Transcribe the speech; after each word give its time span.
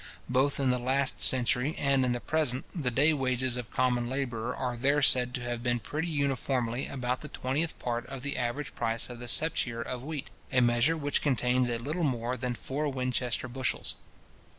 Both 0.29 0.59
in 0.59 0.71
the 0.71 0.79
last 0.79 1.21
century 1.21 1.75
and 1.77 2.03
in 2.03 2.11
the 2.11 2.19
present, 2.19 2.65
the 2.73 2.89
day 2.89 3.13
wages 3.13 3.55
of 3.55 3.69
common 3.69 4.09
labour 4.09 4.55
are 4.55 4.75
there 4.75 5.03
said 5.03 5.31
to 5.35 5.41
have 5.41 5.61
been 5.61 5.79
pretty 5.79 6.07
uniformly 6.07 6.87
about 6.87 7.21
the 7.21 7.27
twentieth 7.27 7.77
part 7.77 8.07
of 8.07 8.23
the 8.23 8.35
average 8.35 8.73
price 8.73 9.11
of 9.11 9.19
the 9.19 9.27
septier 9.27 9.83
of 9.85 10.03
wheat; 10.03 10.31
a 10.51 10.59
measure 10.59 10.97
which 10.97 11.21
contains 11.21 11.69
a 11.69 11.77
little 11.77 12.01
more 12.03 12.35
than 12.35 12.55
four 12.55 12.89
Winchester 12.89 13.47
bushels. 13.47 13.93